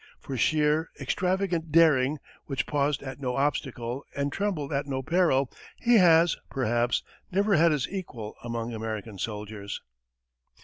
[0.19, 2.17] For sheer, extravagant daring,
[2.47, 7.71] which paused at no obstacle and trembled at no peril, he has, perhaps, never had
[7.71, 9.79] his equal among American soldiers.